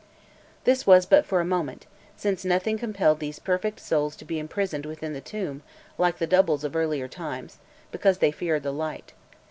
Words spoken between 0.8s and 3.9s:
was but for a moment, since nothing compelled these perfect